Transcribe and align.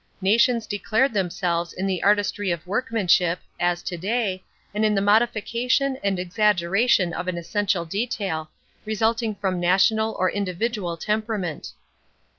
Nations 0.23 0.65
declared 0.65 1.13
themselves 1.13 1.73
in 1.73 1.85
the 1.85 2.01
artistry 2.01 2.49
of 2.49 2.65
workmanship, 2.65 3.37
as 3.59 3.83
to 3.83 3.97
day, 3.97 4.43
and 4.73 4.83
in 4.83 4.95
the 4.95 4.99
modification 4.99 5.95
and 6.03 6.17
exaggeration 6.17 7.13
of 7.13 7.27
an 7.27 7.37
essential 7.37 7.85
detail, 7.85 8.49
resulting 8.83 9.35
from 9.35 9.59
national 9.59 10.15
or 10.17 10.31
individual 10.31 10.97
temperament. 10.97 11.73